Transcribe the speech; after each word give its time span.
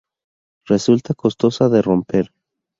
resulta 0.65 1.13
costosa 1.13 1.69
de 1.69 1.79
romper 1.83 2.33